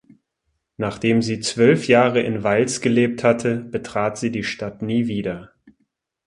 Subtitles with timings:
[0.77, 5.53] Nachdem sie zwölf Jahre in Valls gelebt hatte, betrat sie die Stadt nie wieder.